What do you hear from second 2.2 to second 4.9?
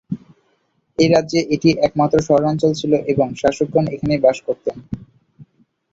শহরাঞ্চল ছিল এবং শাসকগণ এখানেই বাস করতেন।